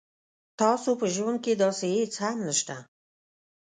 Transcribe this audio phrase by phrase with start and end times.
[0.59, 2.75] تاسو په ژوند کې داسې هیڅ څه هم نشته